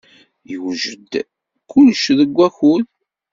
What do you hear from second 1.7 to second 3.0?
kullec deg wakud.